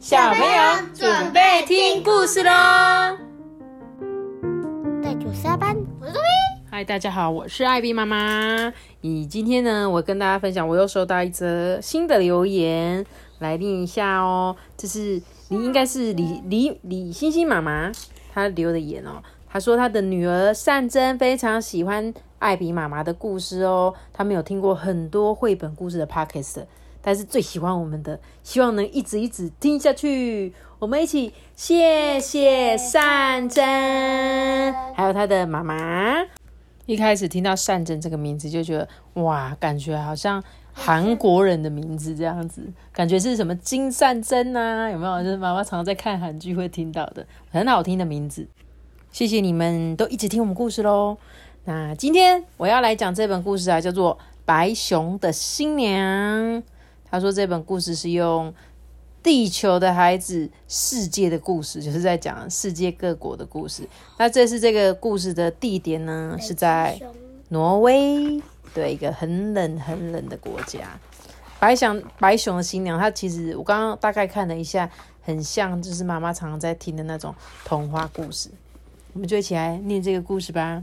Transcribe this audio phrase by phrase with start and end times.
[0.00, 2.50] 小朋友准备听故事喽！
[5.02, 6.14] 在九三班，我是
[6.70, 8.72] 嗨，大家好，我是艾比妈妈。
[9.02, 13.04] 以今天呢，我跟大家分享，我又收到一则新的留言，
[13.40, 14.56] 来念一下哦。
[14.74, 17.92] 这是你应该是李李李星星妈妈
[18.32, 19.22] 她留的言哦。
[19.50, 23.94] 她说她的女儿善珍非常喜欢艾比妈妈的故事哦。
[24.14, 26.64] 他们有听过很多绘本故事的 podcast。
[27.02, 30.52] 但是最喜欢我们的，希望能一直一直听下去。
[30.78, 33.64] 我们一起谢谢善珍，
[34.94, 36.16] 还有他的妈妈。
[36.86, 38.88] 一开始听到善珍这个名字，就觉得
[39.22, 40.42] 哇，感觉好像
[40.72, 44.90] 韩国人的名字这样子，感觉是什么金善珍啊？
[44.90, 45.22] 有没有？
[45.22, 48.48] 就是妈妈常常在看韩剧会听到的，很好听的名字。
[49.12, 51.18] 谢谢你们都一直听我们故事喽。
[51.64, 55.98] 那今天我要来讲这本故事啊，叫做《白熊的新娘》。
[57.10, 58.54] 他说这本故事是用
[59.22, 63.82] 地球的孩子世界的故事，就是在讲世界各国的故事。
[64.16, 66.98] 那这是这个故事的地点呢，是在
[67.48, 68.40] 挪威，
[68.72, 70.98] 对一个很冷很冷的国家。
[71.58, 74.88] 白熊白熊的新娘，它其实我刚刚大概看了一下，
[75.20, 77.34] 很像就是妈妈常常在听的那种
[77.64, 78.48] 童话故事。
[79.12, 80.82] 我们就一起来念这个故事吧。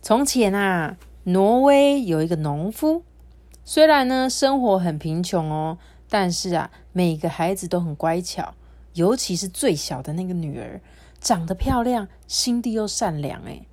[0.00, 3.02] 从前啊，挪威有一个农夫。
[3.70, 5.76] 虽然呢，生活很贫穷哦，
[6.08, 8.54] 但是啊，每个孩子都很乖巧，
[8.94, 10.80] 尤其是最小的那个女儿，
[11.20, 13.42] 长得漂亮，心地又善良。
[13.42, 13.68] 诶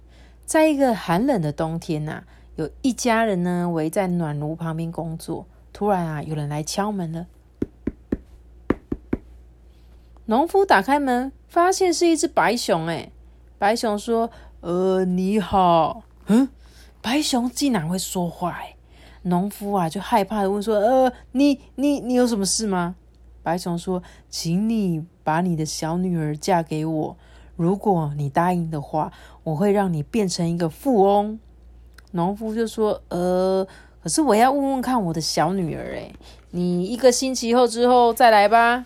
[0.45, 2.23] 在一个寒冷的冬天呐，
[2.57, 7.27] 有一家人呢围在暖炉旁边工作，突然啊，有人来敲门了。
[10.25, 12.85] 农夫打开门，发现是一只白熊。
[12.87, 13.13] 诶
[13.57, 14.29] 白熊说
[14.59, 16.49] ：“呃，你好。”嗯，
[17.01, 18.57] 白熊竟然会说话。
[18.59, 18.75] 诶
[19.27, 22.95] 农夫啊，就害怕的问说：“呃，你你你有什么事吗？”
[23.41, 27.17] 白熊说：“请你把你的小女儿嫁给我，
[27.55, 29.11] 如果你答应的话，
[29.43, 31.39] 我会让你变成一个富翁。”
[32.11, 33.67] 农夫就说：“呃，
[34.03, 36.13] 可是我要问问看我的小女儿，诶，
[36.51, 38.85] 你一个星期后之后再来吧。”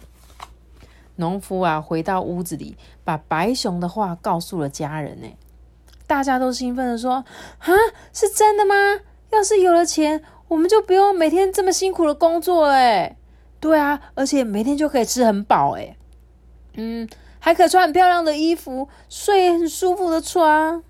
[1.18, 5.36] 农夫啊，回到屋子里，把白熊的话告诉了家人，诶，
[6.08, 7.26] 大家都兴奋的说
[7.60, 7.68] ：“啊，
[8.14, 8.74] 是真的吗？”
[9.32, 13.16] 要是有了钱，我们就不用每天这么辛苦的工作哎。
[13.62, 15.96] 对啊，而且每天就可以吃很饱哎。
[16.74, 17.08] 嗯，
[17.40, 20.84] 还可以穿很漂亮的衣服，睡很舒服的床。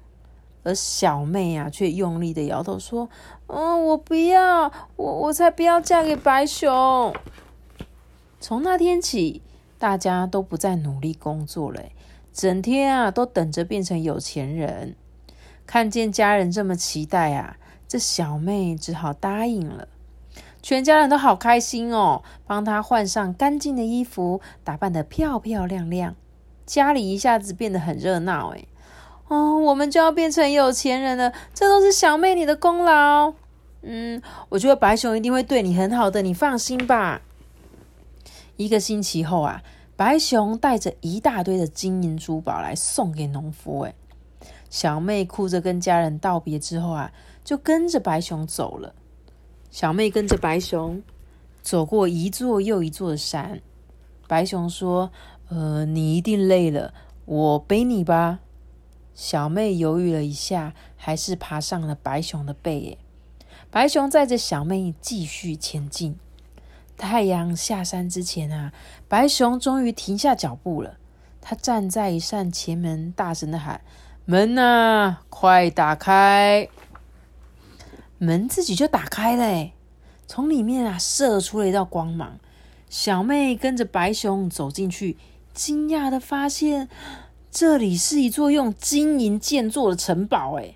[0.63, 3.09] 而小妹啊，却用力的摇头说
[3.47, 7.13] ：“嗯，我不要，我我才不要嫁给白熊。”
[8.41, 9.41] 从那天起，
[9.77, 11.81] 大家都不再努力工作了，
[12.33, 14.95] 整天啊都等着变成有钱人。
[15.65, 17.57] 看见家人这么期待啊！
[17.89, 19.87] 这小妹只好答应了，
[20.61, 26.15] 全家人都好开心哦，帮她换上干净的衣服，打扮得漂漂亮亮，
[26.67, 28.53] 家里一下子变得很热闹。
[28.53, 28.65] 哎，
[29.27, 33.33] 哦，我们就要变成有钱人了，这都是小妹你的功劳。
[33.81, 37.21] 嗯，我觉得白熊一定会对你很好的，你放心吧。
[38.57, 39.63] 一个星期后啊，
[39.95, 43.79] 白熊带着一大堆的金银珠宝来送给农夫。
[43.79, 43.95] 哎，
[44.69, 47.11] 小妹哭着跟家人道别之后啊。
[47.49, 48.93] 就跟着白熊走了。
[49.71, 51.01] 小妹跟着白熊
[51.63, 53.59] 走过一座又一座的山。
[54.27, 55.11] 白熊说
[55.49, 56.93] ：“呃，你一定累了，
[57.25, 58.41] 我背你吧。”
[59.15, 62.99] 小妹犹豫了一下，还是爬上了白熊的背。
[63.71, 66.19] 白熊载着小妹继续前进。
[66.97, 68.71] 太阳下山之前啊，
[69.07, 70.99] 白熊终于停下脚步了。
[71.41, 73.81] 他站在一扇前门，大声的喊
[74.25, 76.69] ：“门啊，快打开！”
[78.19, 79.71] 门自己就打开了，
[80.27, 82.37] 从里面啊射出了一道光芒。
[82.89, 85.17] 小妹跟着白熊走进去，
[85.53, 86.89] 惊讶的发现
[87.49, 90.59] 这里是一座用金银建做的城堡。
[90.59, 90.75] 哎，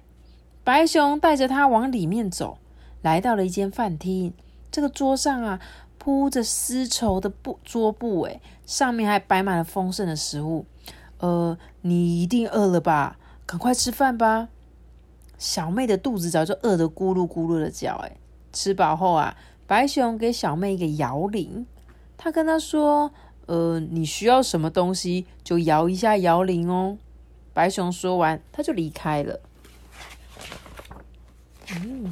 [0.64, 2.60] 白熊带着她往里面走，
[3.02, 4.34] 来到了一间饭厅。
[4.72, 5.60] 这个桌上啊
[5.98, 10.66] 铺着丝绸的布桌布，哎，上面还摆满了丰盛的食物。
[11.18, 13.18] 呃，你一定饿了吧？
[13.46, 14.48] 赶快吃饭吧。
[15.44, 18.16] 小妹的肚子早就饿得咕噜咕噜的叫，哎，
[18.54, 19.36] 吃饱后啊，
[19.68, 21.68] 白熊给小妹一个摇铃，
[22.16, 23.12] 他跟她说
[23.48, 26.98] ：“呃，你需要什么东西就摇一下摇铃哦。”
[27.54, 29.42] 白熊说完，他就离开了。
[31.76, 32.10] 嗯，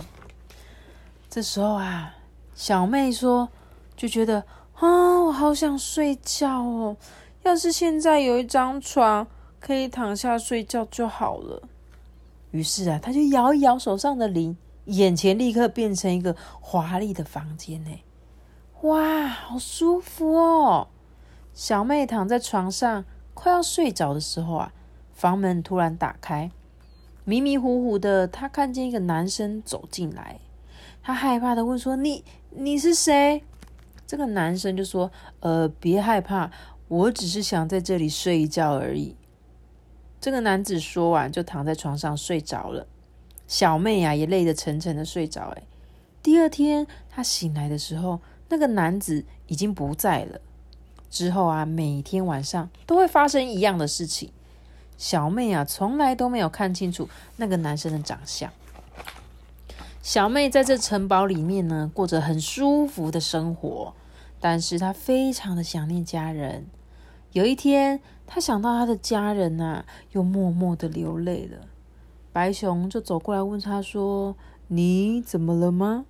[1.30, 2.14] 这时候啊，
[2.54, 3.48] 小妹说
[3.96, 4.44] ：“就觉得
[4.74, 6.98] 啊，我好想睡觉哦，
[7.44, 9.26] 要是现在有一张床
[9.62, 11.64] 可以躺下睡觉就好了。”
[12.52, 14.56] 于是啊，他就摇一摇手上的铃，
[14.86, 17.92] 眼前立刻变成一个华丽的房间呢。
[18.82, 20.88] 哇，好舒服哦！
[21.54, 24.74] 小妹躺在床上快要睡着的时候啊，
[25.14, 26.50] 房门突然打开，
[27.24, 30.40] 迷迷糊糊的，她看见一个男生走进来，
[31.04, 33.44] 她害怕的问说：“你你是谁？”
[34.08, 36.52] 这个男生就说：“呃，别害怕，
[36.88, 39.16] 我只是想在这里睡一觉而已。”
[40.22, 42.86] 这个男子说完就躺在床上睡着了。
[43.48, 45.54] 小妹啊，也累得沉沉的睡着。
[45.58, 45.64] 哎，
[46.22, 50.40] 第二天她醒来的时候，那个男子已经不在了。
[51.10, 54.32] 之后啊，每天晚上都会发生一样的事情。
[54.98, 58.50] 小妹啊，从来都没有看清楚那个男生的长相。
[60.04, 63.94] 小妹在这城堡里面呢，过着很舒服的生活，
[64.40, 66.68] 但是她非常的想念家人。
[67.34, 71.60] 有一天，他想到他的家人呐，又默默的流泪了。
[72.34, 74.36] 白熊就走过来问他说
[74.68, 76.06] ：“你怎么了吗？”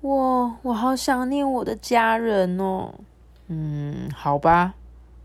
[0.00, 2.94] 我我好想念我的家人哦。
[3.48, 4.74] 嗯，好吧，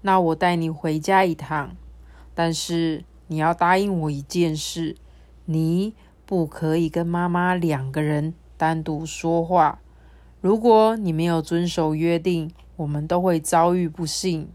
[0.02, 1.76] 那我带你回家一趟，
[2.34, 4.98] 但是你要答应我一件事，
[5.46, 5.94] 你
[6.26, 9.80] 不可以跟妈妈两个人单独说话。
[10.42, 14.50] 如果你没有遵守约定，我们都会遭遇不幸。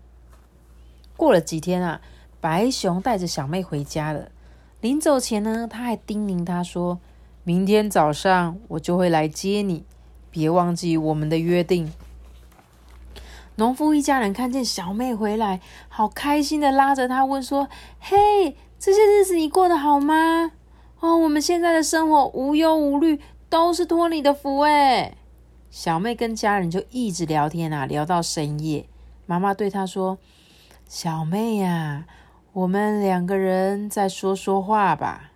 [1.16, 2.00] 过了几天啊，
[2.40, 4.28] 白熊带着小妹回家了。
[4.80, 7.00] 临走前呢，他还叮咛她说
[7.42, 9.84] ：“明天早上我就会来接你，
[10.30, 11.92] 别忘记我们的约定。”
[13.56, 20.52] 农夫一家人看见小妹回来，好开心的拉着她问说：“嘿，这些日子你过得好吗？
[21.00, 25.16] 哦，我们现在的生活无忧无虑，都是托你的福哎。”
[25.70, 28.86] 小妹跟家人就一直聊天啊，聊到深夜。
[29.24, 30.18] 妈妈对她说
[30.88, 32.06] ：“小妹呀，
[32.52, 35.32] 我们两个人再说说话吧。”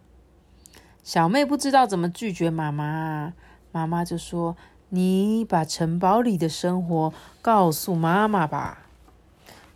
[1.02, 3.32] 小妹不知道怎么拒绝妈妈，
[3.73, 4.56] 妈妈就说。
[4.93, 8.87] 你把城堡里的生活告诉妈妈吧。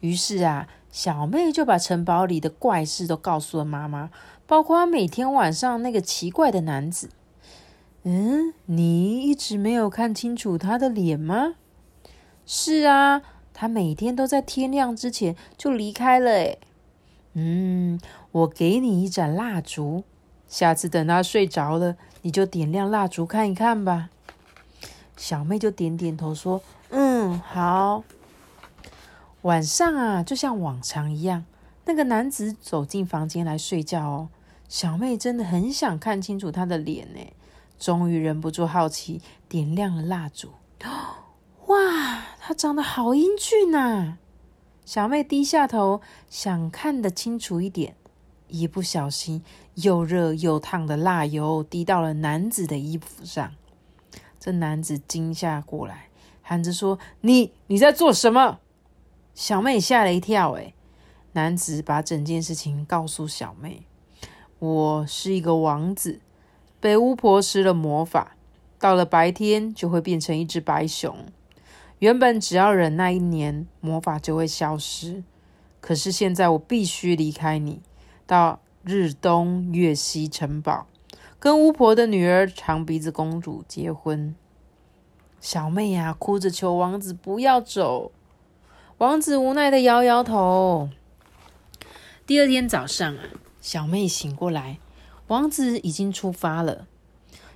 [0.01, 4.11] 于是啊，小妹就把城堡里的怪事都告诉了妈妈，
[4.45, 7.11] 包括每天晚上那个奇怪的男子。
[8.03, 11.55] 嗯，你一直没有看清楚他的脸吗？
[12.45, 13.23] 是啊，
[13.55, 16.31] 他每天都在天亮之前就离开了。
[16.31, 16.59] 诶
[17.33, 17.99] 嗯，
[18.33, 20.05] 我给你一盏蜡烛，
[20.47, 24.11] 下次等他睡着了，你就点亮蜡烛看一看吧。
[25.17, 26.61] 小妹就点点头说
[26.91, 28.05] ：“嗯，好。”
[29.43, 31.45] 晚上啊，就像往常一样，
[31.85, 34.29] 那个男子走进房间来睡觉哦。
[34.69, 37.21] 小妹真的很想看清楚他的脸呢，
[37.79, 40.51] 终于忍不住好奇，点亮了蜡烛。
[41.67, 44.19] 哇，他长得好英俊呐！
[44.85, 47.97] 小妹低下头想看得清楚一点，
[48.49, 49.43] 一不小心，
[49.77, 53.53] 又热又烫的蜡油滴到了男子的衣服上。
[54.39, 56.11] 这男子惊吓过来，
[56.43, 58.61] 喊着说：“你你在做什么？”
[59.35, 60.53] 小妹吓了一跳。
[60.53, 60.75] 哎，
[61.33, 63.87] 男子把整件事情告诉小妹
[64.61, 66.21] ：“我是一个王子，
[66.79, 68.37] 被巫婆施了魔法，
[68.79, 71.17] 到了白天就会变成一只白熊。
[71.99, 75.23] 原本只要忍耐一年，魔法就会消失。
[75.81, 77.81] 可是现在我必须离开你，
[78.27, 80.87] 到日东月西城堡。”
[81.39, 84.35] 跟巫婆的女儿长鼻子公主结婚，
[85.43, 88.13] 小妹呀，哭着求王子不要走。
[88.97, 90.89] 王子无奈的摇摇头。
[92.27, 93.25] 第二天早上啊，
[93.61, 94.79] 小妹醒过来，
[95.27, 96.87] 王子已经出发了，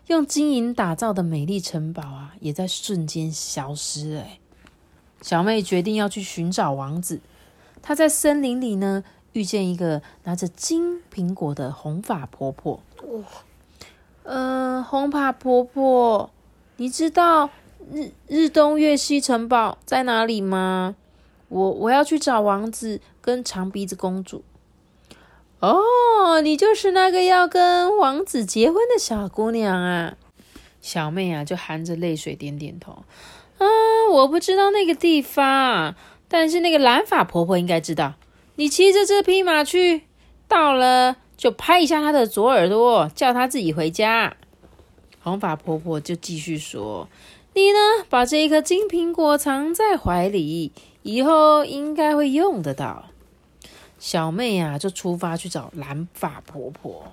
[0.08, 4.24] 用金银打造的美丽城堡啊，也在瞬间消失了。
[5.20, 7.20] 小妹决定要去寻找王子。
[7.82, 12.80] 她在森林里呢，遇见一个拿着金苹果的红发婆婆。
[14.22, 16.30] 嗯，红发婆婆，
[16.76, 17.50] 你知道
[17.92, 20.96] 日日东月西城堡在哪里吗？
[21.48, 24.42] 我我要去找王子跟长鼻子公主。
[25.60, 30.14] 哦，你就是那个要跟王子结婚的小姑娘啊！
[30.80, 33.04] 小妹啊，就含着泪水点点头。
[33.58, 33.66] 啊，
[34.10, 35.94] 我不知道那个地方，
[36.28, 38.14] 但是那个蓝发婆婆应该知道。
[38.56, 40.02] 你骑着这匹马去，
[40.46, 41.16] 到了。
[41.36, 44.36] 就拍一下她的左耳朵，叫她自己回家。
[45.22, 47.08] 红发婆婆就继续说
[47.54, 50.72] ：“你呢，把这一颗金苹果藏在怀里，
[51.02, 53.04] 以后应该会用得到。”
[53.98, 57.04] 小妹呀，就出发去找蓝发婆婆。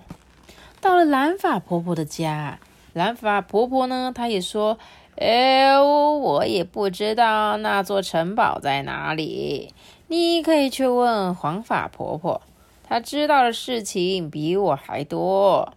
[0.79, 2.59] 到了蓝发婆婆的家，
[2.93, 4.77] 蓝发婆婆呢，她也说
[5.17, 9.73] ：“哎，我也不知道那座城堡在哪里，
[10.07, 12.41] 你可以去问黄发婆婆。”
[12.87, 15.73] 她知道的事情比我还多。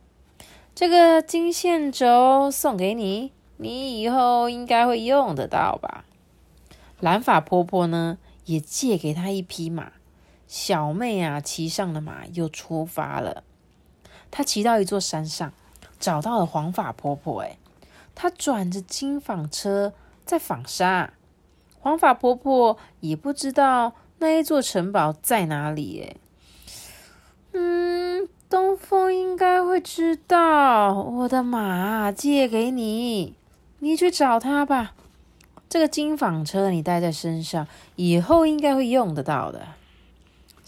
[0.75, 6.05] 这个金线轴送给你，你以后应该会用得到吧？
[7.00, 9.93] 蓝发婆婆呢，也借给他一匹马。
[10.49, 13.45] 小妹啊，骑上了马，又出发了。
[14.31, 15.52] 她骑到一座山上，
[16.00, 17.43] 找到了黄发婆婆。
[17.43, 17.59] 哎，
[18.14, 19.93] 她转着金纺车
[20.25, 21.12] 在纺纱。
[21.81, 26.02] 黄发婆婆也不知道那一座城堡在哪里。
[26.02, 26.17] 哎，
[27.52, 30.95] 嗯，东风应该会知道。
[30.95, 33.35] 我的马借给你，
[33.81, 34.95] 你去找他吧。
[35.69, 39.69] 这个金纺车你带在身上，以后应该会用得到的。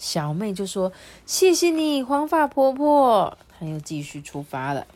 [0.01, 0.91] 小妹就说
[1.27, 4.87] ：“谢谢你，黄发婆婆。”她又继续出发了。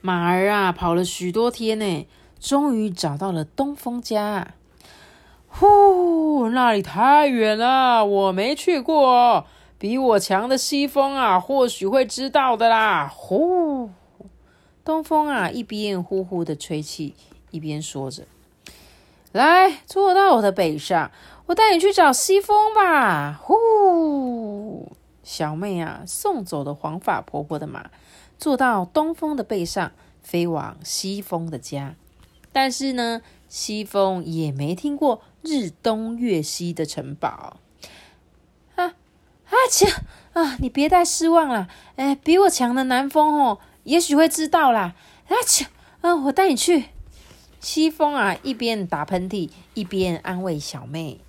[0.00, 2.06] 马儿啊，跑了许多天呢，
[2.40, 4.54] 终于找到了东风家。
[5.46, 9.44] 呼，那里太远了，我没去过。
[9.78, 13.12] 比我强的西风啊，或许会知道的啦。
[13.14, 13.90] 呼，
[14.82, 17.14] 东风啊，一边呼呼的吹气，
[17.50, 18.22] 一边说着
[19.32, 21.10] ：“来，坐到我的背上。”
[21.46, 23.38] 我带你去找西风吧！
[23.42, 27.90] 呼，小妹啊，送走了黄发婆婆的马，
[28.38, 31.96] 坐到东风的背上，飞往西风的家。
[32.52, 37.56] 但是呢，西风也没听过日东月西的城堡。
[38.76, 39.86] 啊啊切
[40.32, 40.56] 啊！
[40.60, 41.68] 你别太失望了。
[41.96, 44.94] 哎，比我强的南风哦，也许会知道啦。
[45.28, 45.66] 啊切
[46.02, 46.14] 啊！
[46.14, 46.84] 我带你去。
[47.60, 51.20] 西风啊，一边打喷嚏，一边安慰小妹。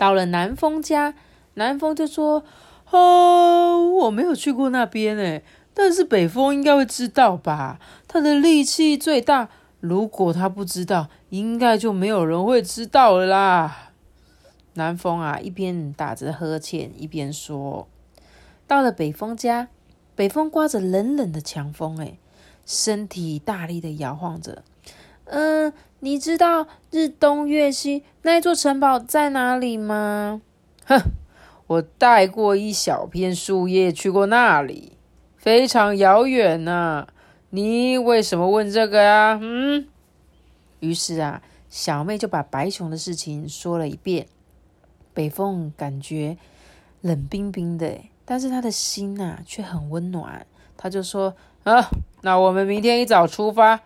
[0.00, 1.12] 到了南风家，
[1.56, 2.42] 南风就说
[2.90, 7.78] ：“哦，我没有去过那边诶，但是北风应该会知道吧？
[8.08, 13.90] 他的力气最大，如果他不知道，应该就没有人会知道了啦。”
[14.72, 17.86] 南风啊，一边打着呵欠，一边说
[18.66, 19.68] ：“到了北风家，
[20.14, 22.18] 北风刮着冷冷的强风，诶，
[22.64, 24.62] 身体大力的摇晃着。
[25.30, 25.72] 嗯。”
[26.02, 30.40] 你知道日东月西那座城堡在哪里吗？
[30.86, 30.98] 哼，
[31.66, 34.96] 我带过一小片树叶去过那里，
[35.36, 37.06] 非常遥远呢。
[37.50, 39.38] 你为什么问这个呀？
[39.42, 39.88] 嗯。
[40.78, 44.26] 于是啊，小妹就把白熊的事情说了一遍。
[45.12, 46.38] 北风感觉
[47.02, 50.46] 冷冰冰的，但是他的心呐却很温暖。
[50.78, 51.90] 他就说：“啊，
[52.22, 53.80] 那我们明天一早出发，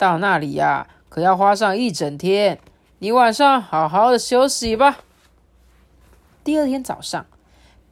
[0.00, 2.60] 到那里呀。”可要花上一整天，
[3.00, 5.00] 你晚上好好的休息吧。
[6.44, 7.26] 第二天早上，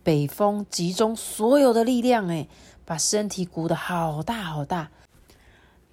[0.05, 2.47] 北风集中所有的力量，哎，
[2.85, 4.91] 把身体鼓得好大好大，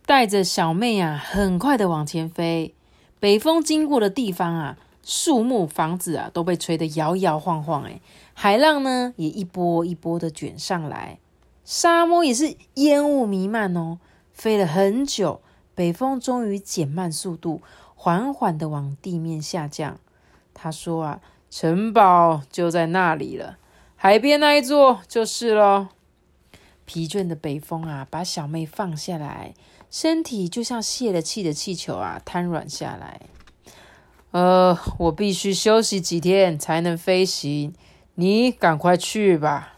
[0.05, 2.75] 带着小妹啊，很快的往前飞。
[3.19, 8.00] 北风经过的地方啊，树木、房子啊，都被吹得摇摇晃晃，哎，
[8.36, 11.17] 海浪呢，也一波一波的卷上来，
[11.63, 13.98] 沙漠也是烟雾弥漫哦，
[14.31, 15.41] 飞了很久。
[15.75, 17.62] 北风终于减慢速度，
[17.94, 20.00] 缓缓的往地面下降。
[20.53, 23.58] 他说：“啊，城堡就在那里了，
[23.96, 25.89] 海边那一座就是了。”
[26.86, 29.53] 疲倦的北风啊，把小妹放下来，
[29.89, 33.22] 身体就像泄了气的气球啊，瘫软下来。
[34.32, 37.74] 呃，我必须休息几天才能飞行，
[38.13, 39.77] 你赶快去吧。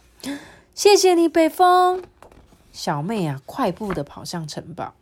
[0.76, 2.04] 谢谢你，北风。
[2.72, 4.94] 小妹啊，快步的跑向城堡。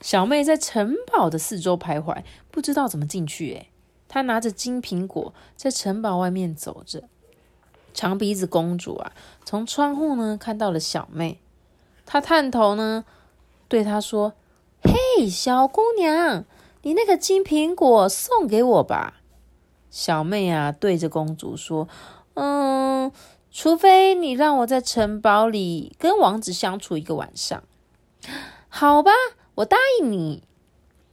[0.00, 3.50] 小妹在城堡的四周徘徊，不知道怎么进去。
[3.50, 3.70] 诶
[4.08, 7.04] 她拿着金苹果在城堡外面走着。
[7.92, 9.12] 长鼻子公主啊，
[9.44, 11.40] 从窗户呢看到了小妹，
[12.06, 13.04] 她探头呢
[13.66, 14.34] 对她说
[14.84, 16.44] ：“嘿，小姑娘，
[16.82, 19.20] 你那个金苹果送给我吧。”
[19.90, 21.88] 小妹啊对着公主说
[22.34, 23.10] ：“嗯，
[23.50, 27.64] 除非你让我在城堡里跟王子相处一个晚上，
[28.68, 29.10] 好吧。”
[29.58, 30.44] 我答应你，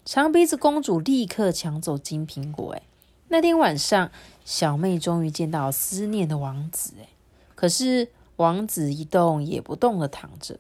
[0.04, 2.74] 长鼻子公主立刻抢走金苹果。
[2.74, 2.84] 哎，
[3.30, 4.12] 那天晚上，
[4.44, 6.94] 小妹终于见到思念的王子。
[7.00, 7.08] 哎，
[7.56, 10.60] 可是王子一动也不动的躺着，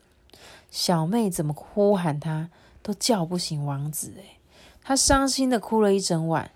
[0.72, 2.50] 小妹怎么呼喊他
[2.82, 4.16] 都叫不醒王子。
[4.18, 4.40] 哎，
[4.82, 6.50] 她伤心的哭了一整晚。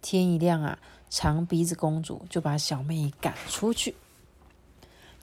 [0.00, 0.78] 天一亮啊，
[1.10, 3.96] 长鼻子公主就把小妹赶出去。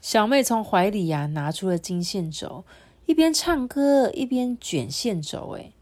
[0.02, 2.64] 小妹从怀里呀拿出了金线轴。
[3.06, 5.72] 一边唱歌一边卷线轴，哎，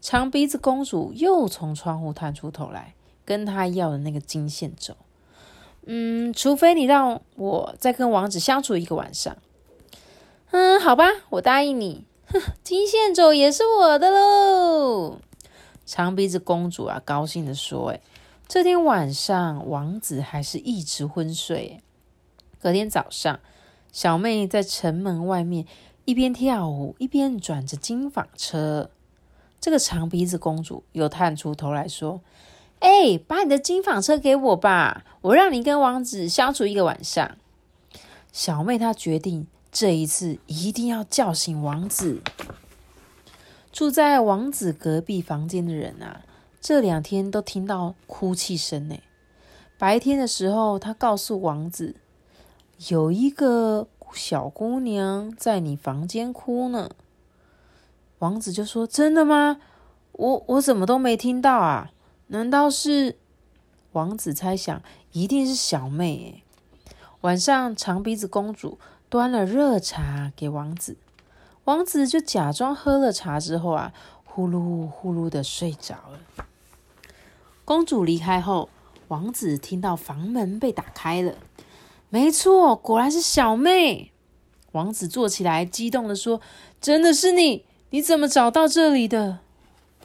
[0.00, 2.94] 长鼻子公主又从窗户探出头来，
[3.24, 4.94] 跟她要的那个金线轴。
[5.84, 9.36] 嗯，除非你让我再跟王子相处一个晚上。
[10.52, 12.06] 嗯，好吧，我答应你。
[12.26, 15.18] 哼，金线轴也是我的喽。
[15.84, 18.00] 长鼻子公主啊，高兴的说：“哎，
[18.48, 21.82] 这天晚上王子还是一直昏睡。
[22.58, 23.40] 隔天早上，
[23.92, 25.66] 小妹在城门外面。”
[26.04, 28.90] 一边跳舞一边转着金纺车，
[29.60, 32.20] 这个长鼻子公主又探出头来说
[32.80, 37.36] ：“哎，把你的金纺车给我吧，我让你跟王子相处一个晚上。”
[38.32, 42.20] 小妹她决定这一次一定要叫醒王子。
[43.70, 46.22] 住在王子隔壁房间的人啊，
[46.60, 48.96] 这两天都听到哭泣声呢。
[49.78, 51.94] 白天的时候，他告诉王子，
[52.88, 56.90] 有一个小姑娘在你房间哭呢。
[58.18, 59.60] 王子就说：“真的吗？
[60.12, 61.90] 我我怎么都没听到啊？
[62.28, 63.16] 难道是？”
[63.92, 66.42] 王子猜想，一定是小妹。
[67.22, 70.96] 晚上，长鼻子公主端了热茶给王子，
[71.64, 73.92] 王子就假装喝了茶之后啊，
[74.24, 76.44] 呼噜呼噜的睡着了。
[77.64, 78.68] 公主离开后。
[79.08, 81.34] 王子听到房门被打开了，
[82.10, 84.12] 没错，果然是小妹。
[84.72, 86.40] 王子坐起来，激动的说
[86.80, 87.64] ：“真的是你？
[87.90, 89.38] 你怎么找到这里的？”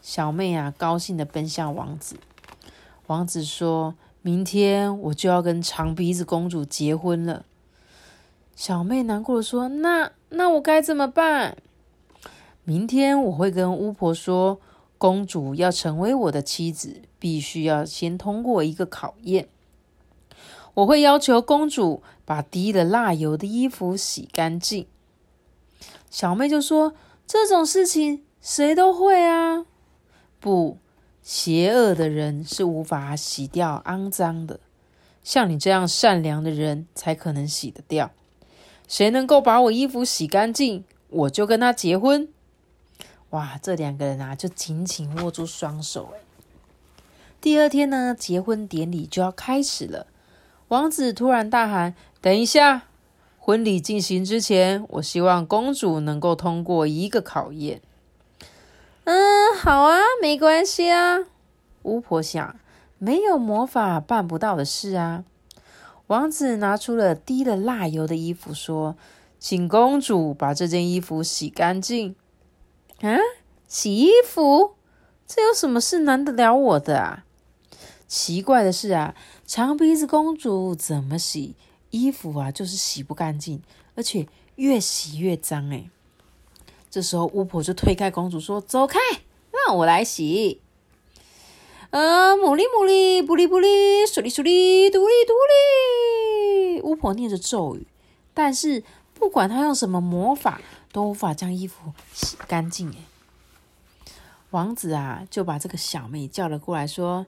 [0.02, 2.16] 小妹啊，高兴的奔向王子。
[3.08, 7.46] 王子说：“明天我就要跟长鼻子公主结婚了。”
[8.56, 11.58] 小妹难过的说：“那那我该怎么办？”
[12.64, 14.62] 明天我会跟巫婆说。
[14.98, 19.50] 公主要成为我的妻子，必须要先通过一个考验。
[20.76, 24.88] 我会要求公主把滴了蜡油的衣服洗干净。
[26.10, 26.94] 小妹就说
[27.28, 29.66] ：“这种事情谁都会啊。”
[30.40, 30.78] 不，
[31.22, 34.60] 邪恶的人是无法洗掉肮脏的，
[35.24, 38.12] 像你这样善良的人才可能洗得掉。
[38.88, 42.30] 谁能够把我衣服洗干净，我就跟他结婚。
[43.32, 46.14] 哇，这两个人啊，就紧紧握住双手。
[47.42, 50.08] 第二天呢，结婚典礼就要开始了。
[50.70, 52.84] 王子突然大喊：“等一下！
[53.38, 57.82] 婚礼进行之前，我希望公主能够通过一个考验。”
[59.06, 61.20] 嗯，好啊，没关系啊。
[61.84, 62.60] 巫婆想，
[62.98, 65.24] 没有魔法办不到的事啊。
[66.08, 68.96] 王子拿出了滴了蜡油的衣服，说
[69.40, 72.16] ：“请公主把这件衣服洗干净。”
[73.02, 73.18] 啊，
[73.68, 74.74] 洗衣服，
[75.28, 77.26] 这有什么事难得了我的啊？
[78.08, 79.14] 奇怪的是啊，
[79.46, 81.56] 长鼻子公主怎么洗
[81.92, 83.62] 衣服啊，就是洗不干净，
[83.96, 85.90] 而且越洗越脏哎。
[86.90, 89.00] 这时候巫婆就推开公主说：“走开，
[89.52, 90.62] 让我来洗。”
[91.92, 95.34] 呃，母哩母哩，不哩布哩，数哩数哩，嘟哩嘟
[96.78, 96.82] 哩。
[96.82, 97.86] 巫婆念着咒语，
[98.34, 100.62] 但是不管她用什么魔法。
[100.92, 102.96] 都无法将衣服洗干净哎！
[104.52, 107.26] 王子啊，就把这个小妹叫了过来，说：“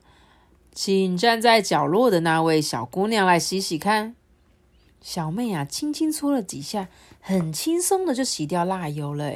[0.80, 4.16] 请站在角落的那位小姑娘来洗洗看。”
[5.02, 6.88] 小妹啊，轻轻搓了几下，
[7.20, 9.34] 很轻松的就洗掉蜡油了。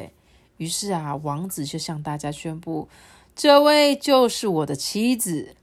[0.58, 2.88] 于是啊，王子就向大家宣布
[3.36, 5.56] ：“这位就是我的妻子。”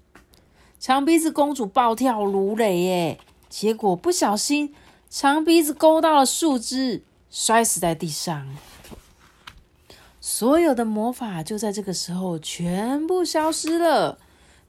[0.81, 4.75] 长鼻子公主暴跳如雷耶，结果不小心
[5.09, 7.05] 长鼻子勾到了树枝。
[7.31, 8.57] 摔死在地上，
[10.21, 14.19] 所有的魔法就在这个时候全部消失了。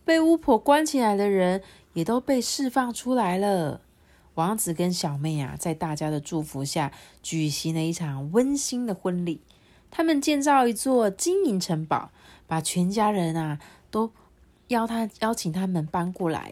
[0.09, 1.61] 被巫婆关起来的人
[1.93, 3.81] 也都被释放出来了。
[4.33, 6.91] 王子跟小妹啊，在大家的祝福下，
[7.21, 9.39] 举行了一场温馨的婚礼。
[9.91, 12.09] 他们建造一座金银城堡，
[12.47, 13.59] 把全家人啊
[13.91, 14.09] 都
[14.69, 16.51] 邀他邀请他们搬过来，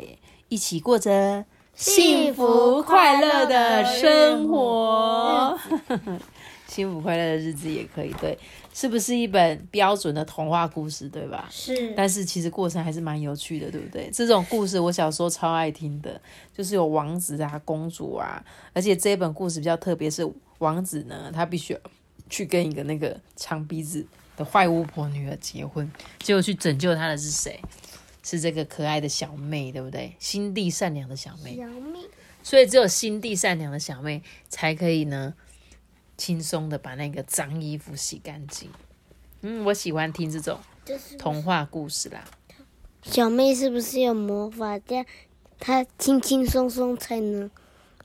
[0.49, 1.43] 一起过着。
[1.73, 5.59] 幸福快乐的生活，
[6.67, 8.37] 幸福快乐的日子也可以对，
[8.73, 11.47] 是不是一本标准的童话故事，对吧？
[11.49, 11.93] 是。
[11.95, 14.09] 但是其实过程还是蛮有趣的，对不对？
[14.11, 16.21] 这种故事我小时候超爱听的，
[16.55, 21.77] 就是有王子啊、公主啊，而且这一本故事比较特别，是王子呢，他必须
[22.29, 27.59] 去跟一个那个长鼻子的坏巫婆女儿结婚，结果去拯救他的是谁？
[28.23, 30.13] 是这个可爱的小妹，对不对？
[30.19, 31.99] 心地善良的小妹，小妹，
[32.43, 35.33] 所以只有心地善良的小妹才可以呢，
[36.17, 38.69] 轻松的把那个脏衣服洗干净。
[39.41, 40.59] 嗯，我喜欢听这种
[41.17, 42.25] 童话故事啦。
[43.03, 44.77] 小妹是不是有魔法？
[44.79, 45.05] 这样
[45.59, 47.49] 她轻轻松松才能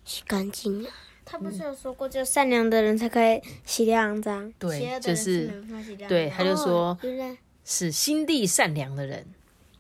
[0.05, 0.91] 洗干净啊？
[1.25, 4.53] 她不是有说过，就善良的人才可以洗掉肮脏？
[4.59, 5.65] 对，就是
[6.07, 6.97] 对，他就说，
[7.65, 9.27] 是心地善良的人。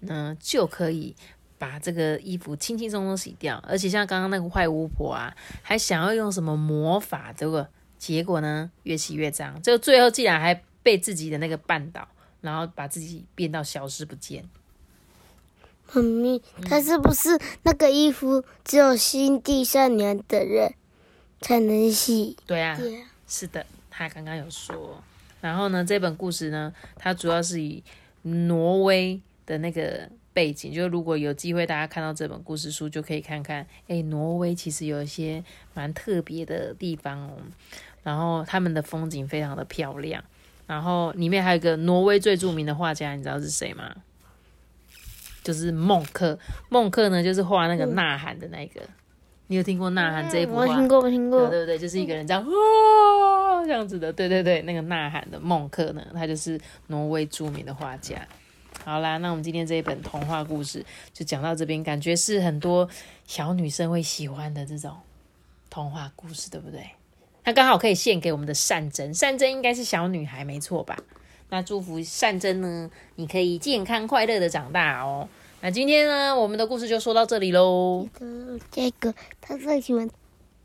[0.00, 1.14] 嗯，就可以
[1.58, 7.68] 把这个衣服轻轻松松洗掉，而且像刚刚那个坏巫婆啊，还想要用什么魔法，这个
[8.02, 12.08] 结果呢，越洗越脏，就最后竟然还被自己的那个绊倒，
[12.40, 14.44] 然后把自己变到消失不见。
[15.92, 20.74] 妈咪，他是不是那个衣服只有心地善良的人
[21.40, 22.36] 才能洗？
[22.44, 22.76] 对啊，
[23.28, 25.00] 是的，他刚刚有说。
[25.40, 27.84] 然后呢，这本故事呢，它主要是以
[28.22, 29.20] 挪威。
[29.44, 30.72] 的那个背景。
[30.72, 35.42] 就如果有机会大家看到这本故事书，就可以看看，哎，挪威其实有一些
[35.74, 37.36] 蛮特别的地方哦。
[38.02, 40.22] 然后他们的风景非常的漂亮。
[40.66, 43.94] 然后里面还有一个挪威最著名的画家，你知道是谁吗？
[45.42, 46.38] 就是孟克。
[46.68, 48.80] 孟克呢，就是画那个《呐喊》的那个。
[49.48, 51.76] 你有听过《呐喊》这一部我听过，我听过，对不对？
[51.78, 58.16] 就是一个人这样哦，这样子的，对对对，那个《呐喊》的孟克呢，他就是挪威著名的画家。
[58.84, 62.88] 好啦，那我们今天这一本童话故事就讲到这边，感觉是很多
[63.26, 64.96] 小女生会喜欢的这种
[65.70, 66.90] 童话故事，对不对？
[67.44, 70.96] 那刚好可以献给我们的善珍，善珍应该是小女孩，没错吧？
[71.48, 75.28] 那祝福善珍呢，你可以健康快乐的长大哦。
[75.60, 78.08] 那今天呢，我们的故事就说到这里喽。
[78.70, 80.08] 这个他最喜欢，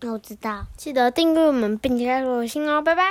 [0.01, 3.03] 我知道，记得订阅我们，并且开我心哦，拜拜。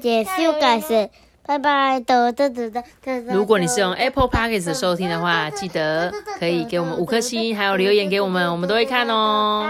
[0.00, 1.10] 结束感谢，
[1.48, 1.98] 拜拜。
[2.00, 3.22] 得得得得得。
[3.32, 9.66] 如果你是用 Apple Podcast 收听的话，记得可以给我们五颗星，还有留言给我们，我们都会看哦。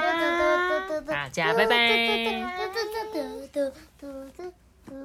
[1.07, 1.89] 大家拜拜。